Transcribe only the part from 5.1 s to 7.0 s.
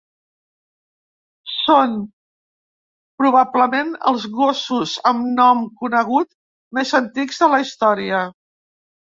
amb nom conegut més